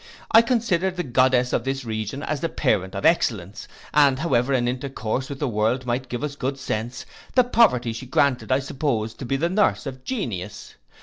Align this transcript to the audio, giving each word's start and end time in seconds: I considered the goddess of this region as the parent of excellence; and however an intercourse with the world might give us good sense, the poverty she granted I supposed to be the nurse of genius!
I 0.31 0.41
considered 0.41 0.95
the 0.97 1.03
goddess 1.03 1.53
of 1.53 1.63
this 1.63 1.85
region 1.85 2.23
as 2.23 2.41
the 2.41 2.49
parent 2.49 2.95
of 2.95 3.05
excellence; 3.05 3.67
and 3.93 4.17
however 4.17 4.51
an 4.51 4.67
intercourse 4.67 5.29
with 5.29 5.37
the 5.37 5.47
world 5.47 5.85
might 5.85 6.09
give 6.09 6.23
us 6.23 6.35
good 6.35 6.57
sense, 6.57 7.05
the 7.35 7.43
poverty 7.43 7.93
she 7.93 8.07
granted 8.07 8.51
I 8.51 8.57
supposed 8.61 9.19
to 9.19 9.25
be 9.25 9.35
the 9.37 9.47
nurse 9.47 9.85
of 9.85 10.03
genius! 10.03 10.73